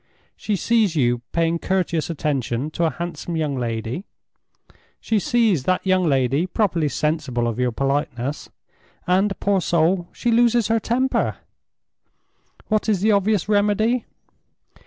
[0.35, 4.03] She sees you paying courteous attention to a handsome young lady;
[4.99, 8.49] she sees that young lady properly sensible of your politeness;
[9.05, 11.35] and, poor soul, she loses her temper!
[12.67, 14.05] What is the obvious remedy?